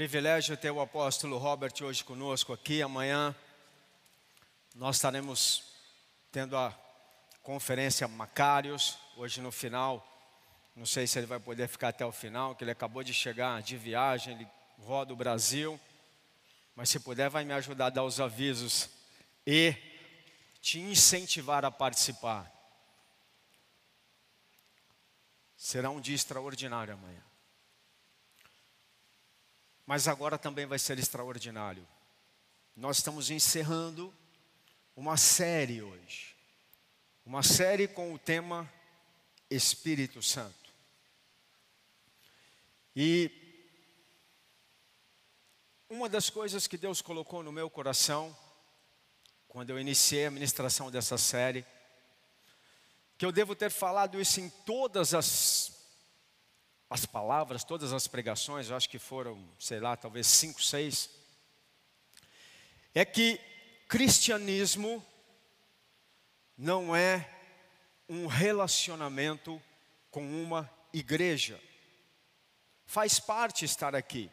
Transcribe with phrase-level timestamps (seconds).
[0.00, 2.80] Privilégio ter o apóstolo Robert hoje conosco aqui.
[2.80, 3.36] Amanhã
[4.74, 5.62] nós estaremos
[6.32, 6.74] tendo a
[7.42, 8.96] conferência Macários.
[9.14, 10.02] Hoje no final,
[10.74, 13.60] não sei se ele vai poder ficar até o final, que ele acabou de chegar
[13.60, 14.48] de viagem, ele
[14.78, 15.78] roda o Brasil.
[16.74, 18.88] Mas se puder, vai me ajudar a dar os avisos
[19.46, 19.74] e
[20.62, 22.50] te incentivar a participar.
[25.58, 27.29] Será um dia extraordinário amanhã.
[29.90, 31.84] Mas agora também vai ser extraordinário.
[32.76, 34.14] Nós estamos encerrando
[34.94, 36.36] uma série hoje.
[37.26, 38.72] Uma série com o tema
[39.50, 40.72] Espírito Santo.
[42.94, 43.32] E
[45.88, 48.38] uma das coisas que Deus colocou no meu coração,
[49.48, 51.66] quando eu iniciei a ministração dessa série,
[53.18, 55.79] que eu devo ter falado isso em todas as,
[56.90, 61.08] as palavras, todas as pregações, eu acho que foram, sei lá, talvez cinco, seis,
[62.92, 63.40] é que
[63.88, 65.04] cristianismo
[66.58, 67.32] não é
[68.08, 69.62] um relacionamento
[70.10, 71.60] com uma igreja.
[72.84, 74.28] Faz parte estar aqui.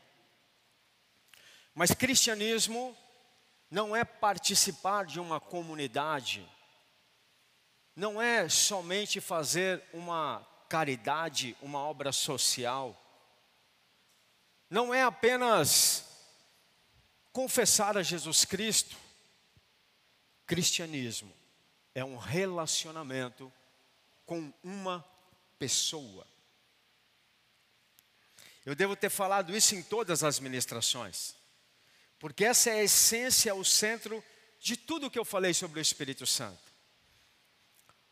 [1.76, 2.98] Mas cristianismo
[3.70, 6.44] não é participar de uma comunidade,
[7.96, 12.96] não é somente fazer uma caridade, uma obra social,
[14.70, 16.06] não é apenas
[17.32, 18.98] confessar a Jesus Cristo.
[20.46, 21.34] Cristianismo
[21.94, 23.52] é um relacionamento
[24.26, 25.04] com uma
[25.58, 26.28] pessoa.
[28.66, 31.34] Eu devo ter falado isso em todas as ministrações.
[32.20, 34.24] Porque essa é a essência, o centro
[34.60, 36.60] de tudo que eu falei sobre o Espírito Santo.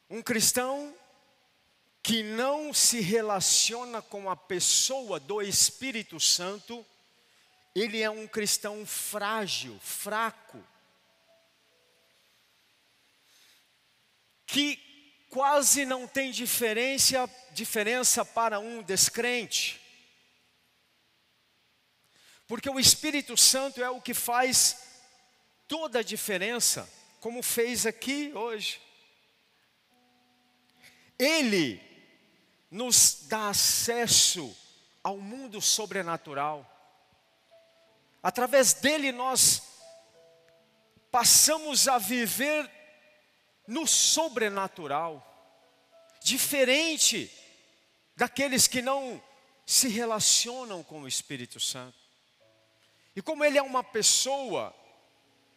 [0.10, 0.96] Um cristão
[2.06, 6.86] que não se relaciona com a pessoa do Espírito Santo,
[7.74, 10.64] ele é um cristão frágil, fraco,
[14.46, 14.78] que
[15.32, 19.82] quase não tem diferença, diferença para um descrente.
[22.48, 24.78] Porque o Espírito Santo é o que faz
[25.68, 26.88] toda a diferença,
[27.20, 28.80] como fez aqui hoje.
[31.18, 31.95] Ele
[32.76, 34.54] nos dá acesso
[35.02, 36.70] ao mundo sobrenatural.
[38.22, 39.64] Através dele nós
[41.10, 42.70] passamos a viver
[43.66, 45.26] no sobrenatural,
[46.22, 47.32] diferente
[48.14, 49.24] daqueles que não
[49.66, 51.98] se relacionam com o Espírito Santo.
[53.16, 54.76] E como ele é uma pessoa,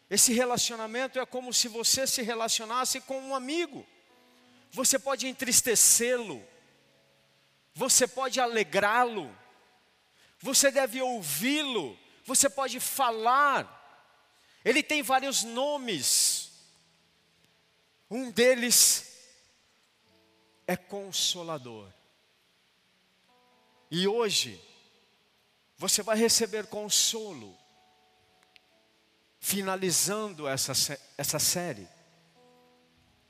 [0.09, 3.85] esse relacionamento é como se você se relacionasse com um amigo.
[4.71, 6.47] Você pode entristecê-lo,
[7.79, 9.33] você pode alegrá-lo,
[10.41, 13.77] você deve ouvi-lo, você pode falar.
[14.65, 16.51] Ele tem vários nomes.
[18.11, 19.31] Um deles
[20.67, 21.89] é consolador.
[23.93, 24.61] E hoje,
[25.77, 27.57] você vai receber consolo,
[29.39, 30.73] finalizando essa,
[31.17, 31.89] essa série,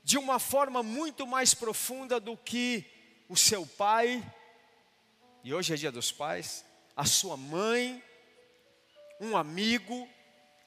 [0.03, 2.83] de uma forma muito mais profunda do que
[3.29, 4.25] o seu pai,
[5.43, 8.03] e hoje é dia dos pais, a sua mãe,
[9.19, 10.07] um amigo,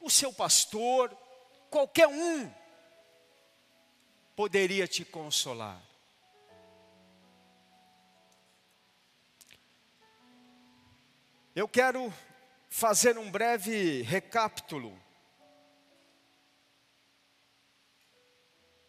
[0.00, 1.10] o seu pastor,
[1.70, 2.52] qualquer um
[4.34, 5.80] poderia te consolar.
[11.54, 12.12] Eu quero
[12.70, 14.98] fazer um breve recapítulo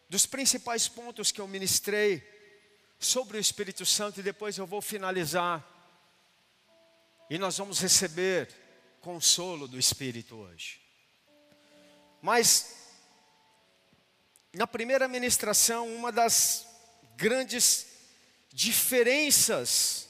[0.08, 2.22] dos principais pontos que eu ministrei
[2.98, 5.73] sobre o Espírito Santo e depois eu vou finalizar.
[7.30, 8.48] E nós vamos receber
[9.00, 10.80] consolo do Espírito hoje.
[12.20, 12.76] Mas,
[14.52, 16.66] na primeira ministração, uma das
[17.16, 17.86] grandes
[18.52, 20.08] diferenças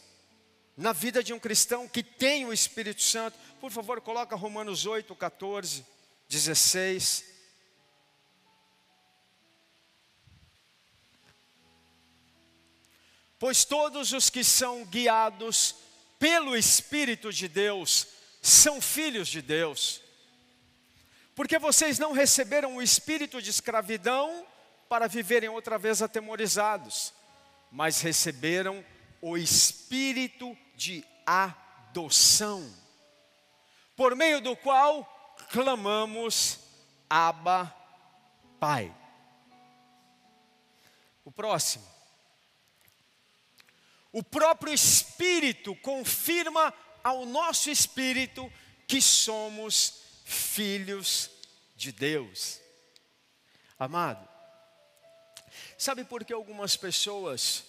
[0.76, 3.38] na vida de um cristão que tem o Espírito Santo.
[3.60, 5.86] Por favor, coloca Romanos 8, 14,
[6.28, 7.24] 16.
[13.38, 15.76] Pois todos os que são guiados
[16.18, 18.06] pelo Espírito de Deus
[18.40, 20.02] são filhos de Deus.
[21.34, 24.46] Porque vocês não receberam o espírito de escravidão
[24.88, 27.12] para viverem outra vez atemorizados,
[27.72, 28.84] mas receberam
[29.20, 32.72] o espírito de adoção,
[33.96, 36.60] por meio do qual clamamos
[37.08, 37.74] Abba,
[38.60, 38.94] Pai.
[41.24, 41.93] O próximo.
[44.14, 46.72] O próprio Espírito confirma
[47.02, 48.48] ao nosso espírito
[48.86, 51.28] que somos filhos
[51.74, 52.60] de Deus.
[53.76, 54.28] Amado,
[55.76, 57.64] sabe por que algumas pessoas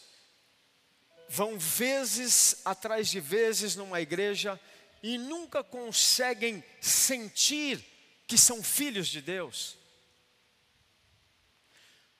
[1.27, 4.61] vão vezes atrás de vezes numa igreja
[5.01, 7.83] e nunca conseguem sentir
[8.27, 9.79] que são filhos de Deus?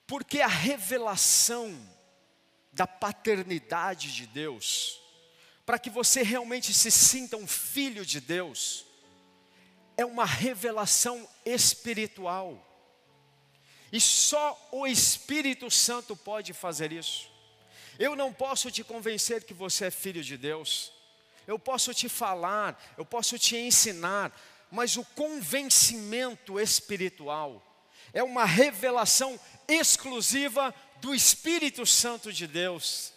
[0.07, 1.94] Porque a revelação
[2.75, 5.01] da paternidade de Deus,
[5.66, 8.86] para que você realmente se sinta um filho de Deus,
[9.98, 12.62] é uma revelação espiritual.
[13.92, 17.31] E só o Espírito Santo pode fazer isso.
[17.98, 20.92] Eu não posso te convencer que você é filho de Deus.
[21.48, 24.38] Eu posso te falar, eu posso te ensinar,
[24.69, 27.66] mas o convencimento espiritual
[28.16, 33.13] é uma revelação exclusiva do Espírito Santo de Deus.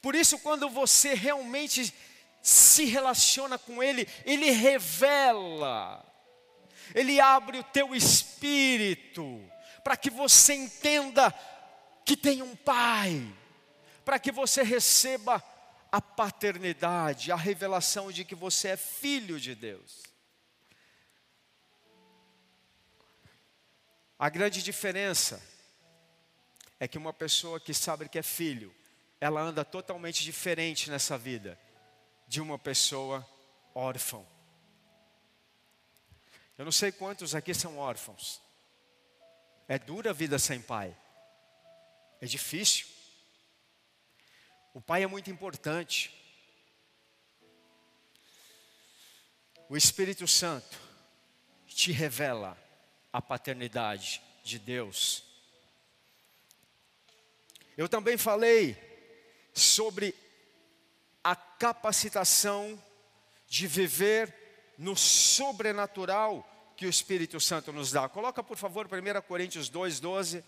[0.00, 1.92] Por isso, quando você realmente
[2.42, 6.04] se relaciona com Ele, Ele revela,
[6.94, 9.42] Ele abre o teu espírito,
[9.82, 11.32] para que você entenda
[12.04, 13.26] que tem um Pai,
[14.04, 15.42] para que você receba
[15.90, 20.02] a paternidade, a revelação de que você é filho de Deus.
[24.18, 25.55] A grande diferença
[26.78, 28.74] é que uma pessoa que sabe que é filho,
[29.20, 31.58] ela anda totalmente diferente nessa vida
[32.28, 33.26] de uma pessoa
[33.74, 34.24] órfã.
[36.58, 38.40] Eu não sei quantos aqui são órfãos.
[39.68, 40.96] É dura a vida sem pai.
[42.20, 42.86] É difícil.
[44.72, 46.12] O pai é muito importante.
[49.68, 50.78] O Espírito Santo
[51.66, 52.56] te revela
[53.12, 55.25] a paternidade de Deus.
[57.76, 58.76] Eu também falei
[59.52, 60.14] sobre
[61.22, 62.82] a capacitação
[63.48, 64.34] de viver
[64.78, 66.46] no sobrenatural
[66.76, 68.08] que o Espírito Santo nos dá.
[68.08, 70.44] Coloca, por favor, 1 Coríntios 2, 12.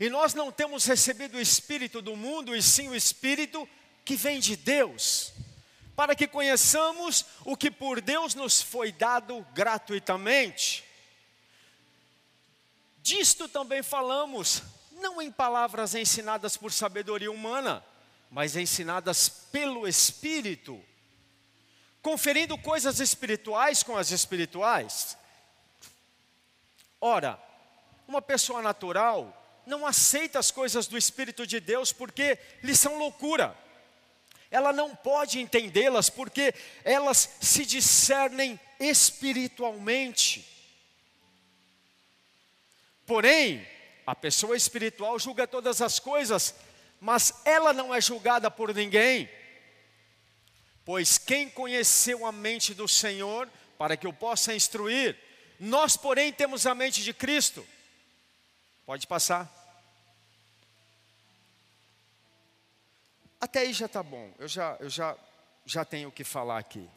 [0.00, 3.68] E nós não temos recebido o Espírito do mundo, e sim o Espírito
[4.04, 5.32] que vem de Deus
[5.94, 10.84] para que conheçamos o que por Deus nos foi dado gratuitamente.
[13.02, 14.62] Disto também falamos,
[14.92, 17.84] não em palavras ensinadas por sabedoria humana,
[18.30, 20.82] mas ensinadas pelo Espírito,
[22.00, 25.18] conferindo coisas espirituais com as espirituais.
[27.00, 27.38] Ora,
[28.06, 33.56] uma pessoa natural não aceita as coisas do Espírito de Deus porque lhe são loucura
[34.52, 36.54] ela não pode entendê-las porque
[36.84, 40.46] elas se discernem espiritualmente.
[43.12, 43.68] Porém,
[44.06, 46.54] a pessoa espiritual julga todas as coisas,
[46.98, 49.28] mas ela não é julgada por ninguém.
[50.82, 55.14] Pois quem conheceu a mente do Senhor para que eu possa instruir?
[55.60, 57.68] Nós, porém, temos a mente de Cristo.
[58.86, 59.46] Pode passar.
[63.38, 65.14] Até aí já está bom, eu já, eu já,
[65.66, 66.88] já tenho o que falar aqui.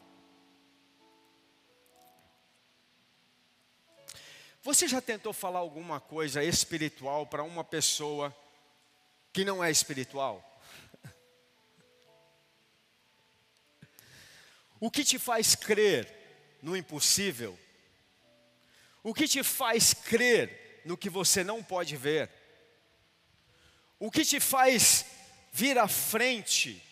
[4.66, 8.36] Você já tentou falar alguma coisa espiritual para uma pessoa
[9.32, 10.44] que não é espiritual?
[14.80, 16.12] O que te faz crer
[16.60, 17.56] no impossível?
[19.04, 22.28] O que te faz crer no que você não pode ver?
[24.00, 25.06] O que te faz
[25.52, 26.82] vir à frente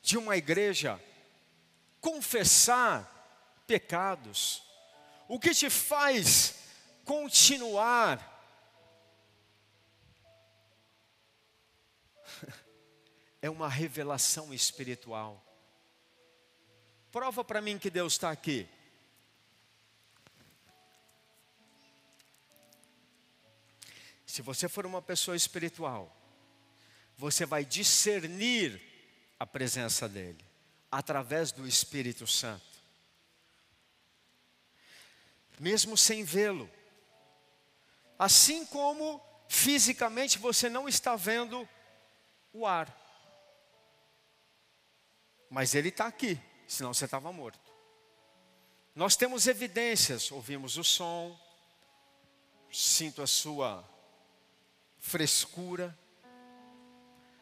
[0.00, 0.98] de uma igreja,
[2.00, 4.62] confessar pecados,
[5.28, 6.63] o que te faz
[7.04, 8.32] continuar
[13.42, 15.42] é uma revelação espiritual.
[17.12, 18.68] Prova para mim que Deus está aqui.
[24.26, 26.12] Se você for uma pessoa espiritual,
[27.16, 28.82] você vai discernir
[29.38, 30.44] a presença dEle,
[30.90, 32.66] através do Espírito Santo.
[35.60, 36.68] Mesmo sem vê-lo.
[38.18, 41.68] Assim como fisicamente você não está vendo
[42.52, 42.92] o ar.
[45.50, 47.72] Mas ele está aqui, senão você estava morto.
[48.94, 51.38] Nós temos evidências, ouvimos o som,
[52.72, 53.84] sinto a sua
[54.98, 55.96] frescura,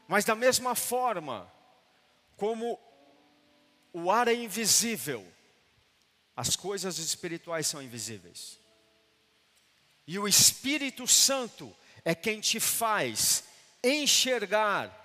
[0.08, 1.50] mas da mesma forma
[2.36, 2.78] como
[3.92, 5.26] o ar é invisível,
[6.34, 8.58] as coisas espirituais são invisíveis.
[10.06, 13.44] E o Espírito Santo é quem te faz
[13.82, 14.98] enxergar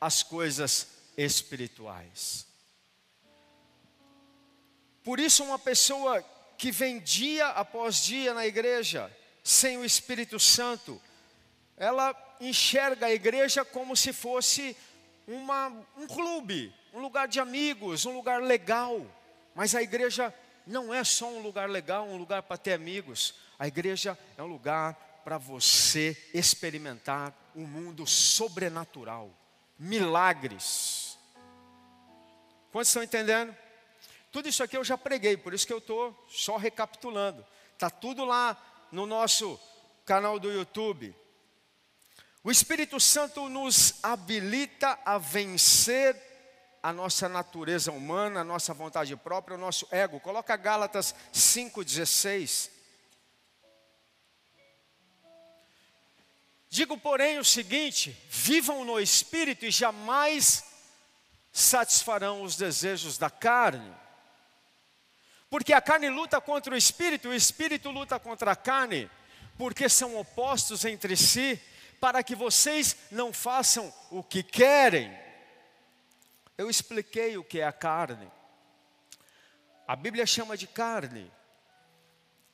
[0.00, 2.46] as coisas espirituais.
[5.02, 6.22] Por isso, uma pessoa
[6.56, 9.10] que vem dia após dia na igreja,
[9.42, 11.00] sem o Espírito Santo,
[11.76, 14.76] ela enxerga a igreja como se fosse
[15.26, 19.04] uma, um clube, um lugar de amigos, um lugar legal.
[19.54, 20.32] Mas a igreja
[20.66, 23.34] não é só um lugar legal, um lugar para ter amigos.
[23.62, 29.30] A igreja é um lugar para você experimentar um mundo sobrenatural,
[29.78, 31.16] milagres.
[32.72, 33.56] Quantos estão entendendo?
[34.32, 37.46] Tudo isso aqui eu já preguei, por isso que eu estou só recapitulando.
[37.72, 39.60] Está tudo lá no nosso
[40.04, 41.14] canal do YouTube.
[42.42, 46.20] O Espírito Santo nos habilita a vencer
[46.82, 50.18] a nossa natureza humana, a nossa vontade própria, o nosso ego.
[50.18, 52.81] Coloca Gálatas 5,16.
[56.72, 60.64] Digo, porém, o seguinte: vivam no espírito e jamais
[61.52, 63.94] satisfarão os desejos da carne.
[65.50, 69.10] Porque a carne luta contra o espírito, o espírito luta contra a carne,
[69.58, 71.60] porque são opostos entre si,
[72.00, 75.14] para que vocês não façam o que querem.
[76.56, 78.32] Eu expliquei o que é a carne.
[79.86, 81.30] A Bíblia chama de carne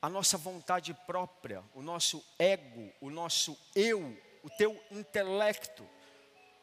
[0.01, 5.87] a nossa vontade própria, o nosso ego, o nosso eu, o teu intelecto,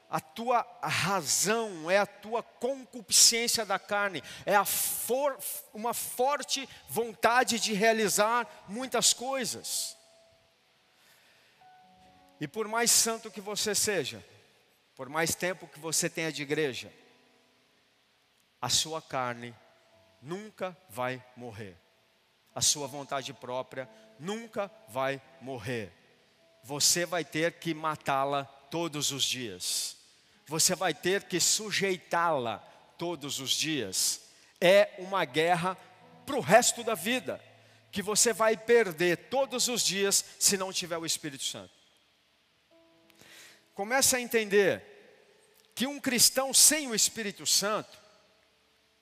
[0.09, 5.37] a tua razão, é a tua concupiscência da carne, é for,
[5.75, 9.97] uma forte vontade de realizar muitas coisas.
[12.41, 14.25] E por mais santo que você seja,
[14.95, 16.91] por mais tempo que você tenha de igreja,
[18.63, 19.55] a sua carne
[20.23, 21.77] nunca vai morrer
[22.57, 23.87] a sua vontade própria
[24.19, 25.93] nunca vai morrer.
[26.65, 29.99] Você vai ter que matá-la todos os dias.
[30.47, 32.59] Você vai ter que sujeitá-la
[32.97, 34.23] todos os dias.
[34.59, 35.77] É uma guerra
[36.25, 37.39] para o resto da vida,
[37.93, 41.75] que você vai perder todos os dias se não tiver o Espírito Santo.
[43.75, 44.83] Comece a entender
[45.75, 47.99] que um cristão sem o Espírito Santo,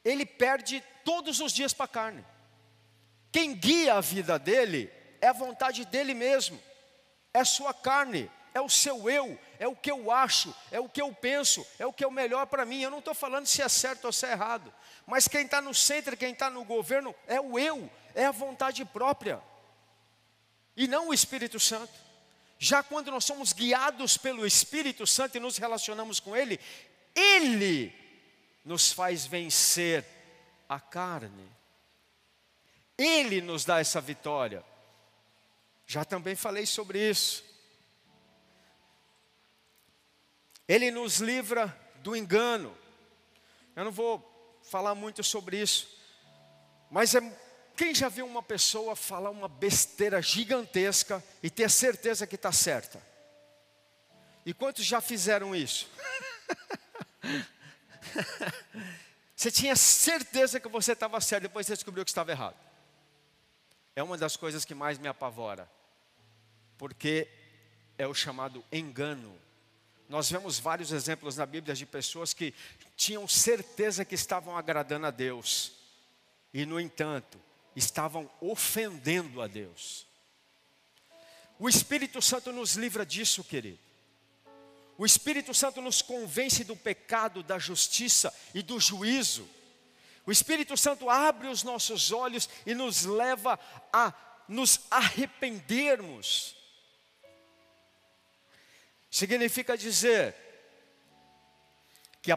[0.04, 2.33] ele perde todos os dias para a carne.
[3.34, 4.88] Quem guia a vida dele
[5.20, 6.56] é a vontade dele mesmo,
[7.32, 11.02] é sua carne, é o seu eu, é o que eu acho, é o que
[11.02, 12.80] eu penso, é o que é o melhor para mim.
[12.80, 14.72] Eu não estou falando se é certo ou se é errado,
[15.04, 18.84] mas quem está no centro, quem está no governo, é o eu, é a vontade
[18.84, 19.42] própria,
[20.76, 21.92] e não o Espírito Santo.
[22.56, 26.60] Já quando nós somos guiados pelo Espírito Santo e nos relacionamos com Ele,
[27.12, 27.92] Ele
[28.64, 30.04] nos faz vencer
[30.68, 31.63] a carne.
[32.96, 34.64] Ele nos dá essa vitória.
[35.86, 37.44] Já também falei sobre isso.
[40.66, 42.76] Ele nos livra do engano.
[43.76, 46.00] Eu não vou falar muito sobre isso,
[46.90, 47.20] mas é,
[47.76, 53.02] quem já viu uma pessoa falar uma besteira gigantesca e ter certeza que está certa?
[54.46, 55.90] E quantos já fizeram isso?
[59.36, 62.63] você tinha certeza que você estava certo, depois você descobriu que estava errado
[63.96, 65.70] é uma das coisas que mais me apavora,
[66.76, 67.28] porque
[67.96, 69.38] é o chamado engano.
[70.08, 72.52] Nós vemos vários exemplos na Bíblia de pessoas que
[72.96, 75.72] tinham certeza que estavam agradando a Deus,
[76.52, 77.38] e no entanto,
[77.74, 80.06] estavam ofendendo a Deus.
[81.58, 83.78] O Espírito Santo nos livra disso, querido.
[84.96, 89.48] O Espírito Santo nos convence do pecado, da justiça e do juízo.
[90.26, 93.58] O Espírito Santo abre os nossos olhos e nos leva
[93.92, 94.12] a
[94.48, 96.56] nos arrependermos.
[99.10, 100.34] Significa dizer
[102.22, 102.32] que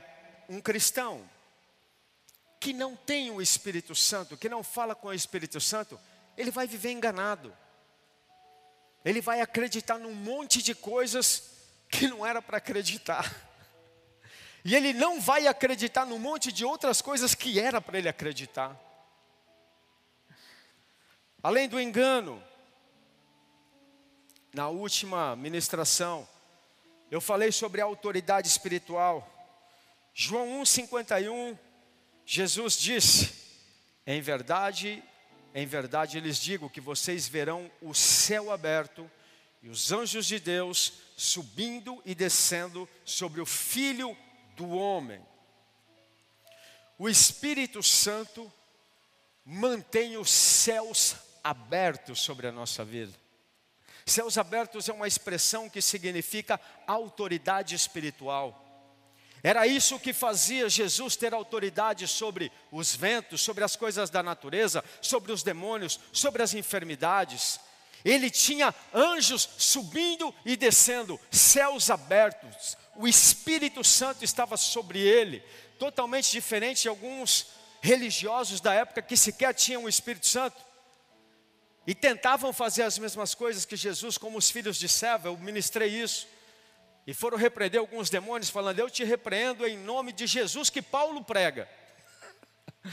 [0.49, 1.27] um cristão
[2.59, 5.99] que não tem o Espírito Santo, que não fala com o Espírito Santo,
[6.37, 7.55] ele vai viver enganado.
[9.03, 11.51] Ele vai acreditar num monte de coisas
[11.89, 13.33] que não era para acreditar.
[14.63, 18.75] E ele não vai acreditar num monte de outras coisas que era para ele acreditar.
[21.41, 22.43] Além do engano,
[24.53, 26.27] na última ministração,
[27.09, 29.31] eu falei sobre a autoridade espiritual.
[30.13, 31.57] João 1,51,
[32.25, 33.33] Jesus disse:
[34.05, 35.03] Em verdade,
[35.53, 39.09] em verdade lhes digo que vocês verão o céu aberto
[39.61, 44.17] e os anjos de Deus subindo e descendo sobre o Filho
[44.57, 45.23] do homem.
[46.97, 48.51] O Espírito Santo
[49.45, 53.13] mantém os céus abertos sobre a nossa vida.
[54.03, 58.63] Céus abertos é uma expressão que significa autoridade espiritual.
[59.43, 64.83] Era isso que fazia Jesus ter autoridade sobre os ventos, sobre as coisas da natureza,
[64.99, 67.59] sobre os demônios, sobre as enfermidades.
[68.03, 72.75] Ele tinha anjos subindo e descendo, céus abertos.
[72.97, 75.43] O Espírito Santo estava sobre ele,
[75.77, 77.45] totalmente diferente de alguns
[77.79, 80.57] religiosos da época que sequer tinham o Espírito Santo.
[81.85, 85.89] E tentavam fazer as mesmas coisas que Jesus, como os filhos de Seva, eu ministrei
[85.89, 86.27] isso.
[87.05, 91.23] E foram repreender alguns demônios, falando: Eu te repreendo em nome de Jesus que Paulo
[91.23, 91.69] prega.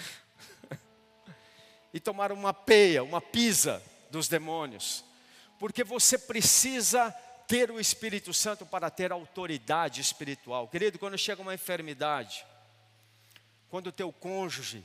[1.95, 5.03] e tomaram uma peia, uma pisa dos demônios,
[5.59, 7.13] porque você precisa
[7.47, 10.69] ter o Espírito Santo para ter autoridade espiritual.
[10.69, 12.45] Querido, quando chega uma enfermidade,
[13.69, 14.85] quando o teu cônjuge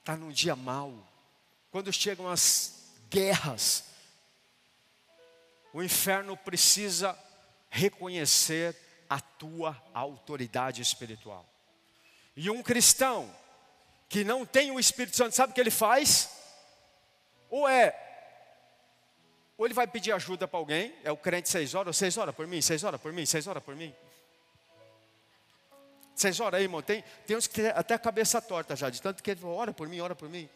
[0.00, 1.06] está num dia mau,
[1.70, 3.84] quando chegam as guerras,
[5.72, 7.16] o inferno precisa
[7.70, 8.74] reconhecer
[9.08, 11.46] a tua autoridade espiritual.
[12.36, 13.34] E um cristão
[14.08, 16.30] que não tem o Espírito Santo, sabe o que ele faz?
[17.50, 18.07] Ou é,
[19.58, 22.46] ou ele vai pedir ajuda para alguém, é o crente seis horas, seis horas por
[22.46, 23.92] mim, seis horas por mim, seis horas por mim.
[26.14, 29.20] Seis horas aí, irmão, tem, tem uns que até a cabeça torta já, de tanto
[29.20, 30.48] que ele ora por mim, ora por mim.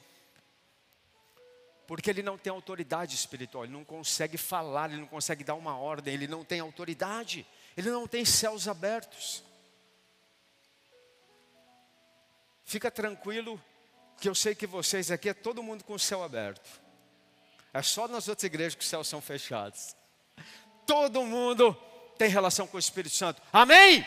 [1.85, 5.77] Porque ele não tem autoridade espiritual, ele não consegue falar, ele não consegue dar uma
[5.77, 7.45] ordem, ele não tem autoridade,
[7.77, 9.43] ele não tem céus abertos.
[12.65, 13.61] Fica tranquilo
[14.21, 16.82] que eu sei que vocês aqui é todo mundo com o céu aberto.
[17.73, 19.97] É só nas outras igrejas que os céus são fechados.
[20.87, 21.75] Todo mundo
[22.19, 23.41] tem relação com o Espírito Santo.
[23.53, 24.07] Amém?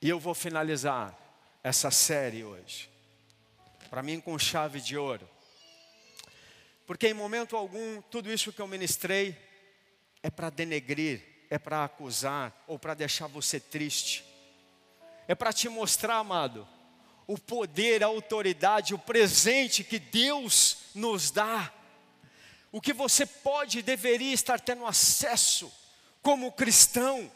[0.00, 1.16] E eu vou finalizar
[1.62, 2.90] essa série hoje.
[3.88, 5.28] Para mim, com chave de ouro.
[6.86, 9.36] Porque em momento algum, tudo isso que eu ministrei
[10.22, 14.24] é para denegrir é para acusar ou para deixar você triste.
[15.28, 16.66] É para te mostrar, amado,
[17.26, 21.72] o poder, a autoridade, o presente que Deus nos dá.
[22.70, 25.72] O que você pode e deveria estar tendo acesso
[26.22, 27.30] como cristão.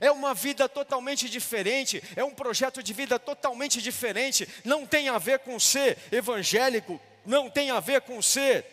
[0.00, 4.48] É uma vida totalmente diferente, é um projeto de vida totalmente diferente.
[4.64, 8.66] Não tem a ver com ser evangélico, não tem a ver com ser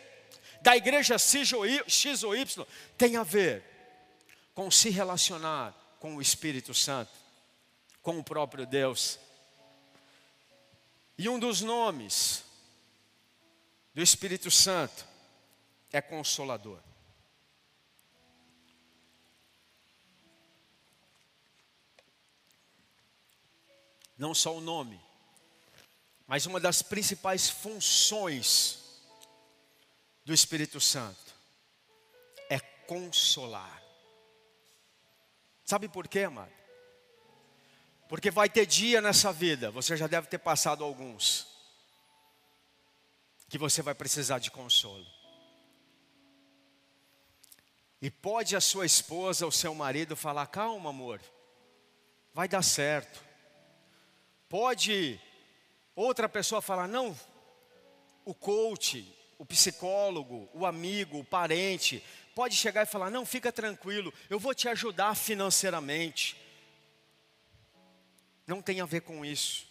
[0.61, 2.65] da igreja X ou Y,
[2.97, 3.63] tem a ver
[4.53, 7.11] com se relacionar com o Espírito Santo,
[8.01, 9.19] com o próprio Deus.
[11.17, 12.43] E um dos nomes
[13.93, 15.05] do Espírito Santo
[15.91, 16.79] é Consolador.
[24.17, 24.99] Não só o nome,
[26.27, 28.79] mas uma das principais funções
[30.23, 31.35] do Espírito Santo
[32.49, 33.81] é consolar.
[35.65, 36.60] Sabe por quê, amado?
[38.11, 41.47] Porque vai ter dia nessa vida, você já deve ter passado alguns,
[43.47, 45.07] que você vai precisar de consolo.
[48.01, 51.21] E pode a sua esposa ou seu marido falar: calma, amor,
[52.33, 53.23] vai dar certo.
[54.49, 55.17] Pode
[55.95, 57.17] outra pessoa falar: não,
[58.25, 62.03] o coach, o psicólogo, o amigo, o parente,
[62.35, 66.50] pode chegar e falar: não, fica tranquilo, eu vou te ajudar financeiramente.
[68.45, 69.65] Não tem a ver com isso.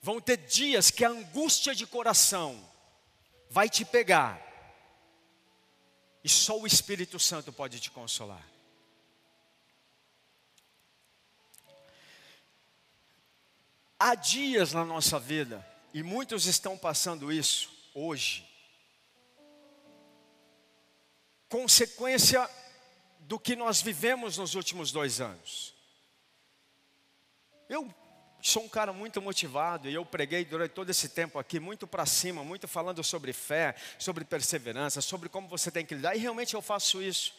[0.00, 2.68] Vão ter dias que a angústia de coração
[3.48, 4.40] vai te pegar,
[6.24, 8.48] e só o Espírito Santo pode te consolar.
[13.98, 18.48] Há dias na nossa vida, e muitos estão passando isso hoje,
[21.48, 22.48] consequência
[23.20, 25.74] do que nós vivemos nos últimos dois anos.
[27.72, 27.90] Eu
[28.42, 32.04] sou um cara muito motivado e eu preguei durante todo esse tempo aqui muito para
[32.04, 36.52] cima, muito falando sobre fé, sobre perseverança, sobre como você tem que lidar, e realmente
[36.52, 37.34] eu faço isso.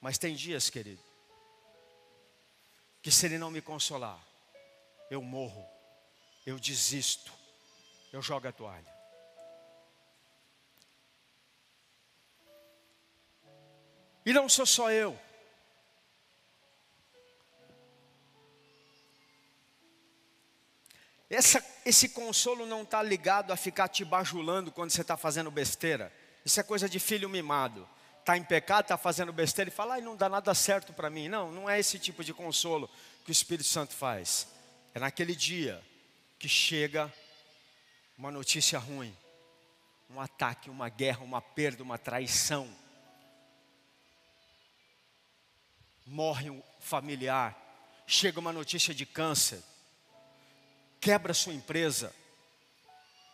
[0.00, 1.00] Mas tem dias, querido,
[3.00, 4.18] que se ele não me consolar,
[5.08, 5.64] eu morro,
[6.44, 7.32] eu desisto,
[8.12, 8.92] eu jogo a toalha.
[14.26, 15.16] E não sou só eu.
[21.32, 26.12] Essa, esse consolo não está ligado a ficar te bajulando quando você está fazendo besteira.
[26.44, 27.88] Isso é coisa de filho mimado.
[28.20, 31.30] Está em pecado, está fazendo besteira e fala, ai, não dá nada certo para mim.
[31.30, 32.86] Não, não é esse tipo de consolo
[33.24, 34.46] que o Espírito Santo faz.
[34.94, 35.82] É naquele dia
[36.38, 37.10] que chega
[38.18, 39.16] uma notícia ruim,
[40.10, 42.68] um ataque, uma guerra, uma perda, uma traição.
[46.04, 47.56] Morre um familiar,
[48.06, 49.62] chega uma notícia de câncer,
[51.02, 52.14] quebra sua empresa,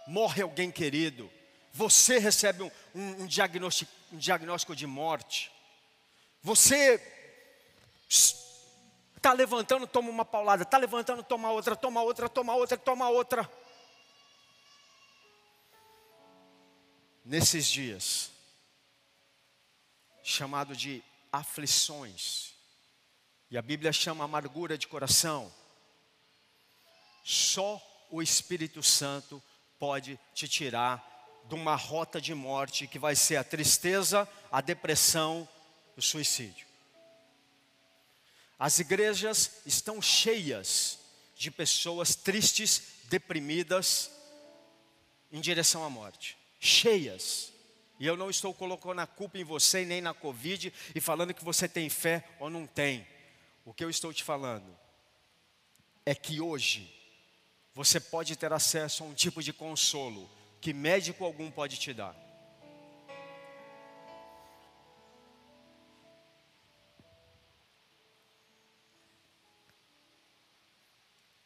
[0.06, 1.30] morre alguém querido,
[1.70, 5.52] você recebe um, um, um, diagnóstico, um diagnóstico de morte,
[6.42, 6.98] você
[8.08, 13.50] está levantando, toma uma paulada, está levantando, toma outra, toma outra, toma outra, toma outra.
[17.22, 18.30] Nesses dias,
[20.22, 22.54] chamado de aflições,
[23.50, 25.52] e a Bíblia chama amargura de coração.
[27.28, 27.78] Só
[28.10, 29.42] o Espírito Santo
[29.78, 31.04] pode te tirar
[31.46, 35.46] de uma rota de morte que vai ser a tristeza, a depressão,
[35.94, 36.66] o suicídio.
[38.58, 41.00] As igrejas estão cheias
[41.36, 44.10] de pessoas tristes, deprimidas,
[45.30, 46.34] em direção à morte.
[46.58, 47.52] Cheias.
[48.00, 51.44] E eu não estou colocando a culpa em você nem na Covid e falando que
[51.44, 53.06] você tem fé ou não tem.
[53.66, 54.74] O que eu estou te falando
[56.06, 56.96] é que hoje
[57.78, 60.28] você pode ter acesso a um tipo de consolo
[60.60, 62.12] que médico algum pode te dar.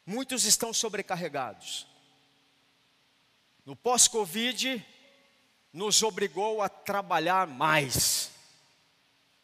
[0.03, 1.85] Muitos estão sobrecarregados.
[3.63, 4.83] No pós-Covid,
[5.71, 8.31] nos obrigou a trabalhar mais.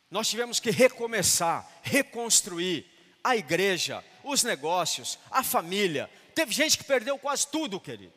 [0.09, 2.89] Nós tivemos que recomeçar, reconstruir
[3.23, 6.09] a igreja, os negócios, a família.
[6.39, 8.13] Teve gente que perdeu quase tudo, querido.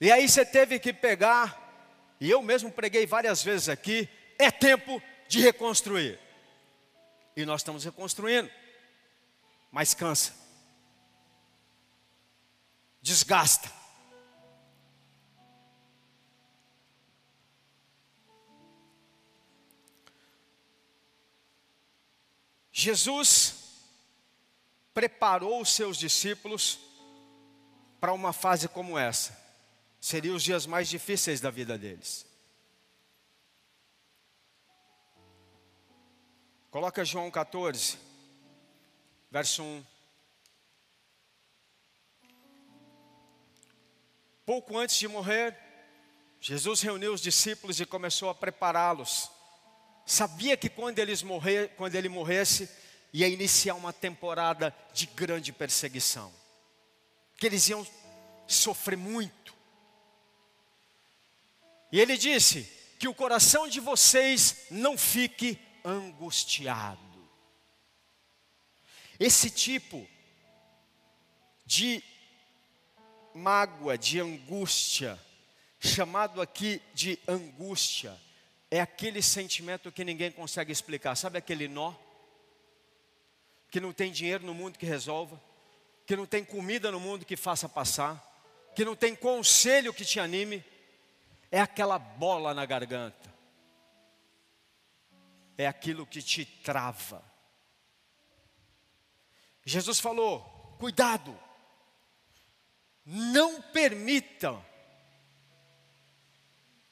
[0.00, 5.00] E aí você teve que pegar, e eu mesmo preguei várias vezes aqui, é tempo
[5.28, 6.18] de reconstruir.
[7.36, 8.50] E nós estamos reconstruindo,
[9.70, 10.34] mas cansa,
[13.00, 13.70] desgasta.
[22.72, 23.61] Jesus
[24.94, 26.78] preparou os seus discípulos
[28.00, 29.40] para uma fase como essa.
[30.00, 32.26] Seriam os dias mais difíceis da vida deles.
[36.70, 37.98] Coloca João 14,
[39.30, 39.84] verso 1.
[44.44, 45.56] Pouco antes de morrer,
[46.40, 49.30] Jesus reuniu os discípulos e começou a prepará-los
[50.04, 52.68] sabia que quando, eles morrer, quando ele morresse,
[53.12, 56.32] ia iniciar uma temporada de grande perseguição,
[57.36, 57.86] que eles iam
[58.46, 59.54] sofrer muito.
[61.90, 67.00] E ele disse: que o coração de vocês não fique angustiado.
[69.18, 70.06] Esse tipo
[71.66, 72.00] de
[73.34, 75.20] mágoa, de angústia,
[75.80, 78.16] chamado aqui de angústia,
[78.70, 81.16] é aquele sentimento que ninguém consegue explicar.
[81.16, 81.92] Sabe aquele nó?
[83.72, 85.42] Que não tem dinheiro no mundo que resolva,
[86.06, 88.22] que não tem comida no mundo que faça passar,
[88.76, 90.62] que não tem conselho que te anime.
[91.50, 93.32] É aquela bola na garganta.
[95.56, 97.24] É aquilo que te trava.
[99.64, 101.34] Jesus falou: cuidado,
[103.06, 104.60] não permita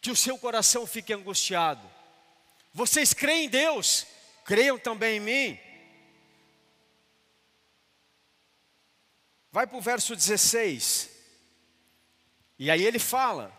[0.01, 1.87] que o seu coração fique angustiado.
[2.73, 4.07] Vocês creem em Deus,
[4.45, 5.70] creiam também em mim.
[9.53, 11.11] Vai para o verso 16.
[12.59, 13.53] E aí ele fala: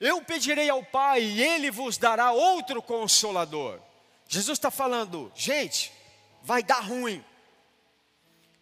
[0.00, 3.80] Eu pedirei ao Pai e ele vos dará outro consolador.
[4.28, 5.92] Jesus está falando, gente,
[6.42, 7.24] vai dar ruim.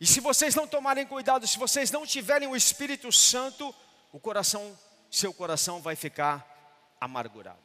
[0.01, 3.75] E se vocês não tomarem cuidado, se vocês não tiverem o Espírito Santo,
[4.12, 4.77] o coração
[5.11, 6.47] seu coração vai ficar
[7.01, 7.59] amargurado,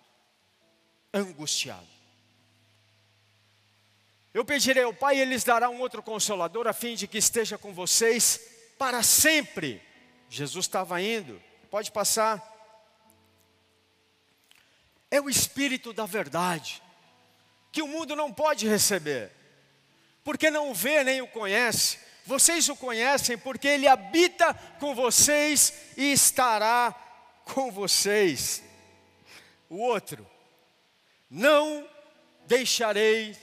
[1.14, 1.95] angustiado.
[4.36, 7.18] Eu pedirei ao Pai, e Ele lhes dará um outro consolador, a fim de que
[7.18, 8.38] esteja com vocês
[8.78, 9.82] para sempre.
[10.30, 12.44] Jesus estava indo, pode passar.
[15.10, 16.84] É o Espírito da verdade,
[17.72, 19.32] que o mundo não pode receber,
[20.22, 21.98] porque não o vê nem o conhece.
[22.26, 26.94] Vocês o conhecem porque Ele habita com vocês e estará
[27.46, 28.62] com vocês.
[29.70, 30.30] O outro,
[31.30, 31.88] não
[32.46, 33.34] deixarei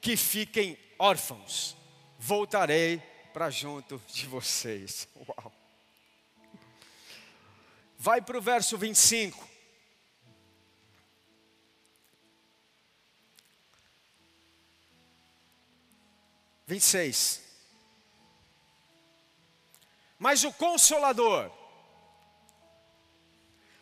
[0.00, 1.76] que fiquem órfãos,
[2.18, 2.98] voltarei
[3.32, 5.08] para junto de vocês.
[5.16, 5.52] Uau.
[7.98, 9.48] Vai para o verso 25.
[16.66, 17.42] Vinte e seis.
[20.18, 21.50] Mas o Consolador,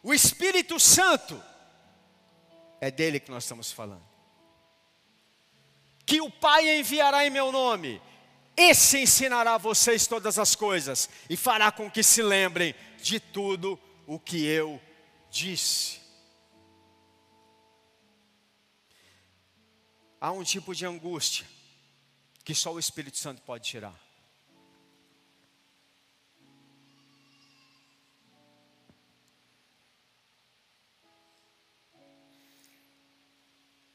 [0.03, 1.43] O Espírito Santo
[2.81, 4.08] é dele que nós estamos falando.
[6.09, 8.01] Que o Pai enviará em meu nome,
[8.57, 13.79] esse ensinará a vocês todas as coisas e fará com que se lembrem de tudo
[14.07, 14.81] o que eu
[15.31, 16.01] disse.
[20.18, 21.47] Há um tipo de angústia
[22.42, 23.94] que só o Espírito Santo pode tirar.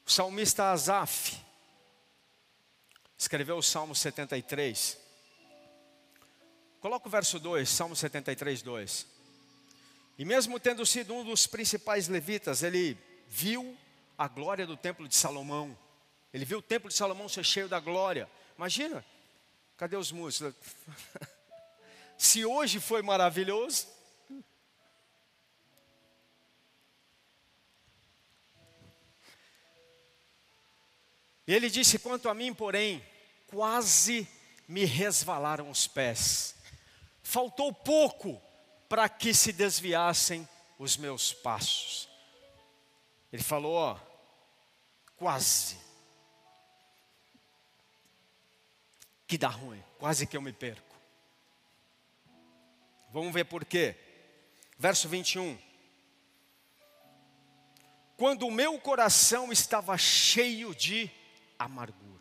[0.06, 1.43] O salmista Asaf
[3.24, 4.98] escreveu o Salmo 73.
[6.78, 9.06] Coloca o verso 2, Salmo 73, 2.
[10.18, 13.76] E mesmo tendo sido um dos principais levitas, ele viu
[14.18, 15.76] a glória do templo de Salomão.
[16.32, 18.28] Ele viu o templo de Salomão ser cheio da glória.
[18.58, 19.04] Imagina,
[19.76, 20.54] cadê os músicos?
[22.18, 23.88] Se hoje foi maravilhoso,
[31.46, 33.04] E ele disse: Quanto a mim, porém,
[33.46, 34.28] quase
[34.66, 36.54] me resvalaram os pés.
[37.22, 38.40] Faltou pouco
[38.88, 42.08] para que se desviassem os meus passos.
[43.32, 43.98] Ele falou: Ó,
[45.16, 45.76] quase.
[49.26, 50.94] Que dá ruim, quase que eu me perco.
[53.10, 53.96] Vamos ver por quê.
[54.78, 55.58] Verso 21.
[58.16, 61.10] Quando o meu coração estava cheio de
[61.58, 62.13] amargura.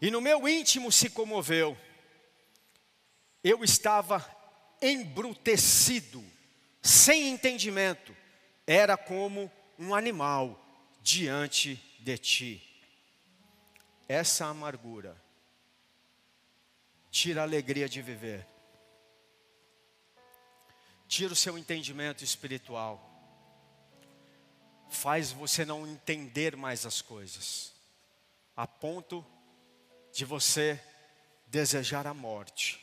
[0.00, 1.76] E no meu íntimo se comoveu,
[3.44, 4.24] eu estava
[4.80, 6.24] embrutecido,
[6.80, 8.16] sem entendimento,
[8.66, 10.58] era como um animal
[11.02, 12.84] diante de ti.
[14.08, 15.16] Essa amargura
[17.10, 18.46] tira a alegria de viver,
[21.06, 23.06] tira o seu entendimento espiritual.
[24.88, 27.72] Faz você não entender mais as coisas,
[28.56, 29.39] a ponto de
[30.24, 30.82] você
[31.46, 32.80] desejar a morte.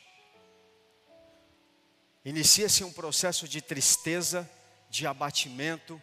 [2.23, 4.49] Inicia-se um processo de tristeza,
[4.89, 6.01] de abatimento,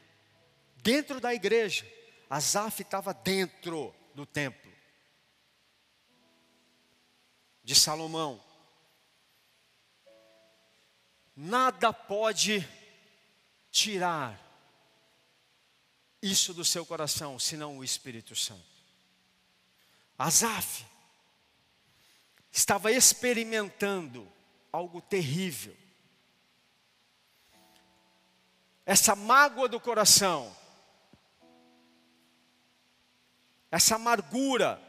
[0.76, 1.86] dentro da igreja.
[2.30, 4.72] Asaf estava dentro do templo
[7.64, 8.42] de Salomão.
[11.34, 12.66] Nada pode
[13.70, 14.40] tirar
[16.22, 18.62] isso do seu coração, senão o Espírito Santo.
[20.16, 20.84] Asaf
[22.54, 24.30] estava experimentando
[24.70, 25.76] algo terrível.
[28.86, 30.56] Essa mágoa do coração,
[33.72, 34.80] essa amargura,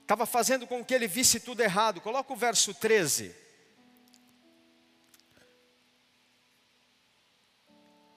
[0.00, 2.00] estava fazendo com que ele visse tudo errado.
[2.00, 3.32] Coloca o verso 13.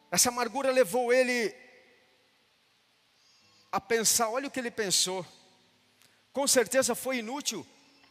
[0.09, 1.55] Essa amargura levou ele
[3.71, 5.23] a pensar, olha o que ele pensou.
[6.33, 7.65] Com certeza foi inútil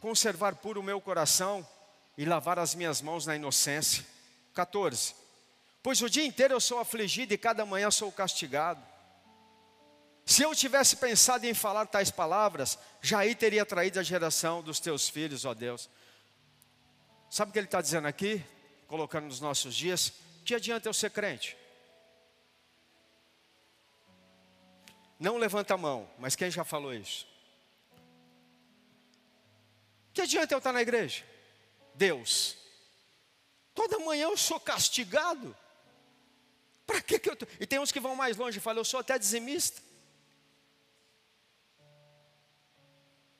[0.04, 1.66] conservar puro o meu coração
[2.18, 4.04] e lavar as minhas mãos na inocência.
[4.52, 5.14] 14.
[5.82, 8.82] Pois o dia inteiro eu sou afligido e cada manhã sou castigado.
[10.26, 14.78] Se eu tivesse pensado em falar tais palavras, já aí teria traído a geração dos
[14.78, 15.88] teus filhos, ó Deus.
[17.30, 18.44] Sabe o que ele está dizendo aqui?
[18.86, 20.12] Colocando nos nossos dias:
[20.44, 21.56] que adianta eu ser crente?
[25.18, 27.33] Não levanta a mão, mas quem já falou isso?
[30.14, 31.24] Que adianta eu estar na igreja?
[31.94, 32.57] Deus.
[33.74, 35.55] Toda manhã eu sou castigado.
[36.87, 37.46] Para que, eu tô?
[37.59, 39.83] E tem uns que vão mais longe e falam, eu sou até dizimista.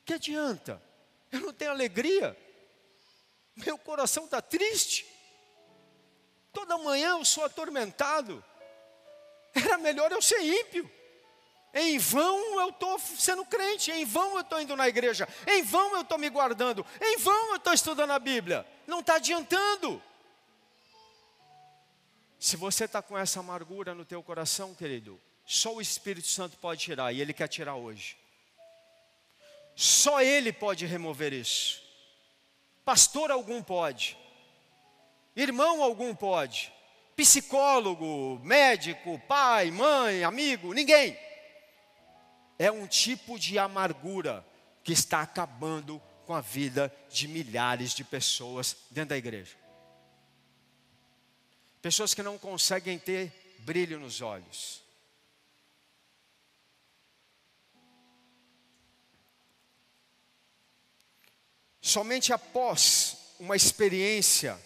[0.03, 0.81] Que adianta?
[1.31, 2.37] Eu não tenho alegria.
[3.55, 5.05] Meu coração está triste.
[6.51, 8.43] Toda manhã eu sou atormentado.
[9.53, 10.91] Era melhor eu ser ímpio.
[11.77, 15.93] Em vão eu estou sendo crente, em vão eu estou indo na igreja, em vão
[15.95, 18.65] eu estou me guardando, em vão eu estou estudando a Bíblia.
[18.87, 20.01] Não está adiantando.
[22.39, 26.79] Se você está com essa amargura no teu coração, querido, só o Espírito Santo pode
[26.79, 28.15] tirar, e Ele quer tirar hoje.
[29.75, 31.83] Só Ele pode remover isso.
[32.85, 34.17] Pastor algum pode,
[35.35, 36.71] irmão algum pode,
[37.17, 41.24] psicólogo, médico, pai, mãe, amigo, ninguém
[42.57, 44.45] é um tipo de amargura
[44.83, 49.55] que está acabando com a vida de milhares de pessoas dentro da igreja.
[51.81, 54.83] Pessoas que não conseguem ter brilho nos olhos.
[61.81, 64.59] Somente após uma experiência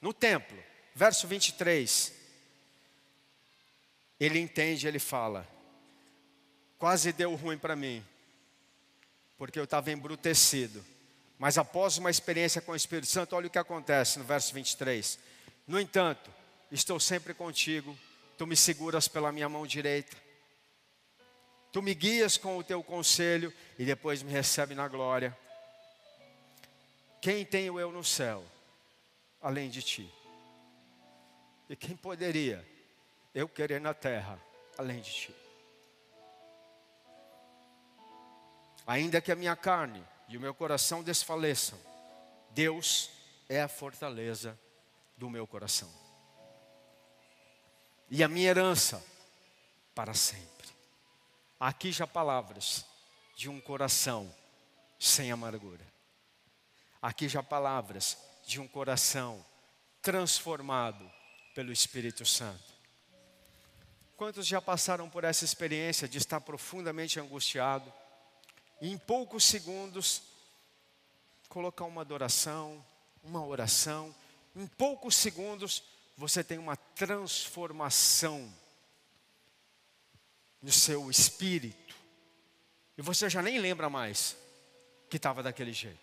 [0.00, 0.60] no templo.
[0.94, 2.12] Verso 23.
[4.18, 5.48] Ele entende, ele fala:
[6.84, 8.04] Quase deu ruim para mim,
[9.38, 10.84] porque eu estava embrutecido.
[11.38, 15.18] Mas após uma experiência com o Espírito Santo, olha o que acontece no verso 23.
[15.66, 16.30] No entanto,
[16.70, 17.98] estou sempre contigo,
[18.36, 20.14] tu me seguras pela minha mão direita,
[21.72, 25.34] tu me guias com o teu conselho e depois me recebe na glória.
[27.22, 28.44] Quem tenho eu no céu,
[29.40, 30.12] além de ti?
[31.66, 32.62] E quem poderia
[33.34, 34.38] eu querer na terra,
[34.76, 35.43] além de ti?
[38.86, 41.78] Ainda que a minha carne e o meu coração desfaleçam,
[42.50, 43.10] Deus
[43.48, 44.58] é a fortaleza
[45.16, 45.90] do meu coração.
[48.10, 49.02] E a minha herança
[49.94, 50.68] para sempre.
[51.58, 52.84] Aqui já palavras
[53.36, 54.32] de um coração
[54.98, 55.84] sem amargura.
[57.00, 59.44] Aqui já palavras de um coração
[60.02, 61.10] transformado
[61.54, 62.74] pelo Espírito Santo.
[64.16, 67.92] Quantos já passaram por essa experiência de estar profundamente angustiado?
[68.80, 70.22] E em poucos segundos,
[71.48, 72.84] colocar uma adoração,
[73.22, 74.14] uma oração,
[74.54, 75.82] em poucos segundos,
[76.16, 78.52] você tem uma transformação
[80.62, 81.94] no seu espírito.
[82.96, 84.36] E você já nem lembra mais
[85.10, 85.98] que estava daquele jeito.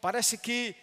[0.00, 0.74] Parece que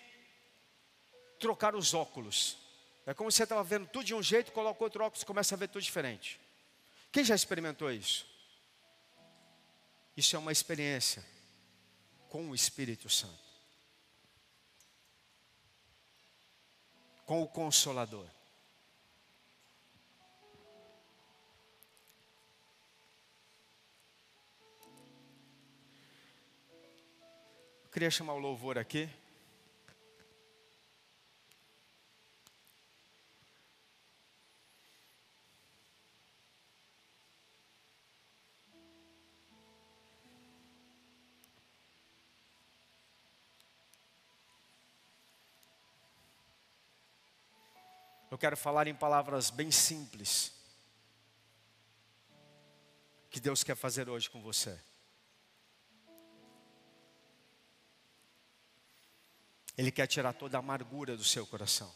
[1.40, 2.58] trocar os óculos.
[3.06, 5.56] É como se você estava vendo tudo de um jeito, coloca outro óculos e começa
[5.56, 6.40] a ver tudo diferente.
[7.12, 8.31] Quem já experimentou isso?
[10.22, 11.26] Isso é uma experiência
[12.30, 13.34] com o Espírito Santo.
[17.26, 18.28] Com o Consolador.
[27.84, 29.10] Eu queria chamar o louvor aqui.
[48.42, 50.52] Quero falar em palavras bem simples.
[53.30, 54.82] Que Deus quer fazer hoje com você.
[59.78, 61.94] Ele quer tirar toda a amargura do seu coração.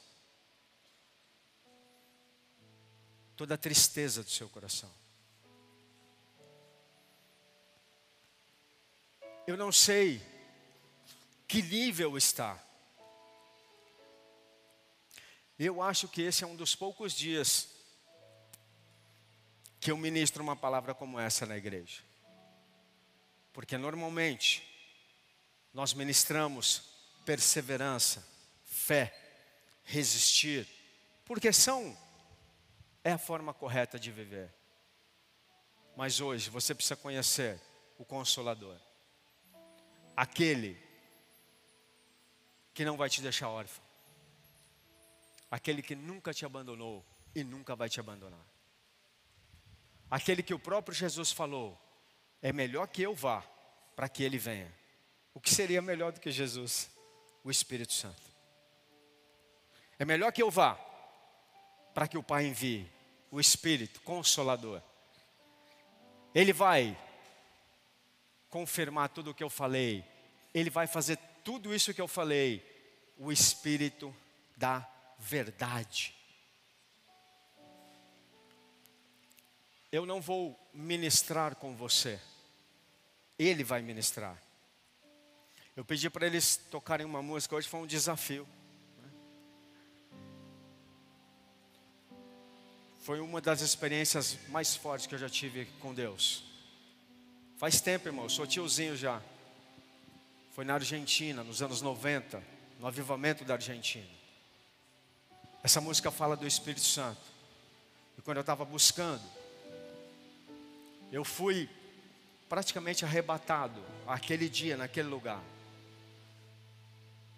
[3.36, 4.94] Toda a tristeza do seu coração.
[9.48, 10.22] Eu não sei
[11.48, 12.64] que nível está
[15.58, 17.70] eu acho que esse é um dos poucos dias
[19.80, 22.02] que eu ministro uma palavra como essa na igreja.
[23.54, 24.68] Porque normalmente
[25.74, 26.84] nós ministramos
[27.26, 28.28] perseverança,
[28.66, 29.16] fé,
[29.84, 30.68] resistir,
[31.24, 31.98] porque são
[33.04, 34.54] é a forma correta de viver.
[35.96, 37.62] Mas hoje você precisa conhecer
[37.98, 38.78] o consolador.
[40.18, 40.78] Aquele
[42.74, 43.85] que não vai te deixar órfão
[45.50, 48.46] aquele que nunca te abandonou e nunca vai te abandonar.
[50.10, 51.80] Aquele que o próprio Jesus falou:
[52.42, 53.42] é melhor que eu vá
[53.96, 54.72] para que ele venha.
[55.34, 56.90] O que seria melhor do que Jesus?
[57.44, 58.22] O Espírito Santo.
[60.00, 60.76] É melhor que eu vá
[61.94, 62.90] para que o Pai envie
[63.32, 64.82] o Espírito Consolador.
[66.34, 66.98] Ele vai
[68.50, 70.04] confirmar tudo o que eu falei.
[70.54, 72.64] Ele vai fazer tudo isso que eu falei.
[73.18, 74.16] O Espírito
[74.58, 76.14] da verdade.
[79.92, 82.20] Eu não vou ministrar com você,
[83.40, 84.38] Ele vai ministrar.
[85.76, 88.48] Eu pedi para eles tocarem uma música, hoje foi um desafio.
[93.00, 96.44] Foi uma das experiências mais fortes que eu já tive com Deus.
[97.58, 99.22] Faz tempo, irmão, sou tiozinho já.
[100.54, 102.42] Foi na Argentina, nos anos 90,
[102.80, 104.25] no avivamento da Argentina.
[105.66, 107.24] Essa música fala do Espírito Santo.
[108.16, 109.24] E quando eu estava buscando,
[111.12, 111.68] eu fui
[112.48, 115.42] praticamente arrebatado aquele dia, naquele lugar.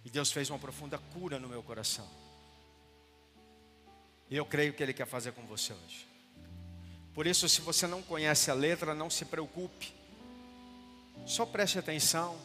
[0.04, 2.06] E Deus fez uma profunda cura no meu coração.
[4.30, 6.06] E eu creio que Ele quer fazer com você hoje.
[7.14, 9.94] Por isso, se você não conhece a letra, não se preocupe.
[11.26, 12.38] Só preste atenção,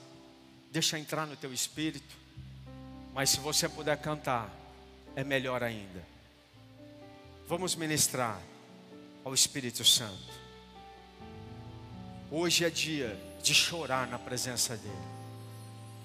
[0.70, 2.16] deixa entrar no teu espírito.
[3.12, 4.61] Mas se você puder cantar,
[5.14, 6.02] é melhor ainda.
[7.48, 8.40] Vamos ministrar
[9.24, 10.32] ao Espírito Santo.
[12.30, 14.94] Hoje é dia de chorar na presença dEle.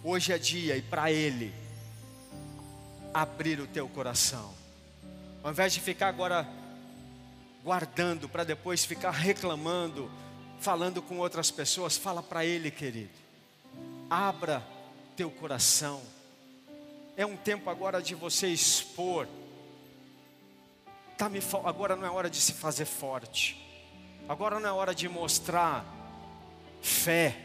[0.04, 1.54] Hoje é dia e para Ele
[3.14, 4.54] abrir o teu coração.
[5.44, 6.48] Ao invés de ficar agora
[7.64, 10.12] guardando para depois ficar reclamando,
[10.60, 13.10] falando com outras pessoas, fala para Ele, querido.
[14.10, 14.66] Abra
[15.16, 16.02] teu coração.
[17.18, 19.28] É um tempo agora de você expor.
[21.18, 23.60] Tá me, agora não é hora de se fazer forte.
[24.30, 25.84] Agora não é hora de mostrar
[26.80, 27.36] fé.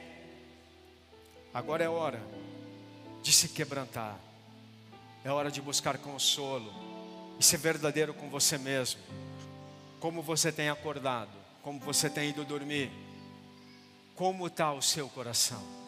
[1.54, 2.20] Agora é hora
[3.22, 4.20] de se quebrantar.
[5.24, 6.70] É hora de buscar consolo
[7.40, 9.00] e ser verdadeiro com você mesmo.
[10.00, 11.30] Como você tem acordado,
[11.62, 12.90] como você tem ido dormir,
[14.14, 15.81] como está o seu coração.